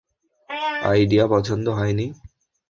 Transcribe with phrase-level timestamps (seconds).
[0.83, 2.07] Idea পছন্দ হয়নি?